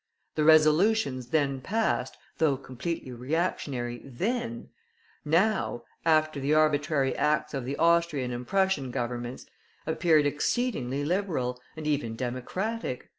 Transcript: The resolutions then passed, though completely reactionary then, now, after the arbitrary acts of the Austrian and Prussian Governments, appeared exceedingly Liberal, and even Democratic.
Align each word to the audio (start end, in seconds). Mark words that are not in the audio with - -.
The 0.33 0.43
resolutions 0.43 1.27
then 1.27 1.61
passed, 1.61 2.17
though 2.39 2.57
completely 2.57 3.11
reactionary 3.11 4.01
then, 4.03 4.69
now, 5.23 5.83
after 6.07 6.39
the 6.39 6.55
arbitrary 6.55 7.15
acts 7.15 7.53
of 7.53 7.65
the 7.65 7.77
Austrian 7.77 8.31
and 8.31 8.47
Prussian 8.47 8.89
Governments, 8.89 9.45
appeared 9.85 10.25
exceedingly 10.25 11.05
Liberal, 11.05 11.61
and 11.77 11.85
even 11.85 12.15
Democratic. 12.15 13.09